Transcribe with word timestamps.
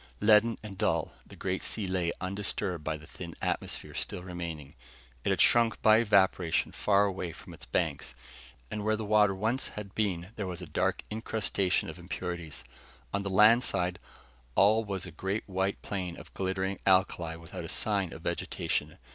Leaden 0.19 0.57
and 0.63 0.79
dull, 0.79 1.13
the 1.27 1.35
great 1.35 1.61
sea 1.61 1.85
lay 1.85 2.11
undisturbed 2.19 2.83
by 2.83 2.97
the 2.97 3.05
thin 3.05 3.35
atmosphere 3.39 3.93
still 3.93 4.23
remaining. 4.23 4.73
It 5.23 5.29
had 5.29 5.39
shrunk 5.41 5.79
by 5.83 5.97
evaporation 5.99 6.71
far 6.71 7.05
away 7.05 7.31
from 7.33 7.53
its 7.53 7.67
banks, 7.67 8.15
and 8.71 8.83
where 8.83 8.95
the 8.95 9.05
water 9.05 9.35
once 9.35 9.67
had 9.67 9.93
been 9.93 10.31
there 10.37 10.47
was 10.47 10.59
a 10.59 10.65
dark 10.65 11.03
incrustation 11.11 11.87
of 11.87 11.99
impurities. 11.99 12.63
On 13.13 13.21
the 13.21 13.29
land 13.29 13.63
side, 13.63 13.99
all 14.55 14.83
was 14.83 15.05
a 15.05 15.11
great 15.11 15.47
white 15.47 15.79
plain 15.83 16.17
of 16.17 16.33
glittering 16.33 16.79
alkali 16.87 17.35
without 17.37 17.63
a 17.63 17.69
sign 17.69 18.11
of 18.11 18.23
vegetation. 18.23 18.97